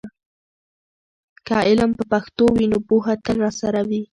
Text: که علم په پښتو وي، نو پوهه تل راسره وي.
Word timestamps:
که 1.47 1.55
علم 1.69 1.91
په 1.97 2.03
پښتو 2.11 2.45
وي، 2.55 2.65
نو 2.71 2.77
پوهه 2.87 3.13
تل 3.25 3.35
راسره 3.45 3.81
وي. 3.89 4.01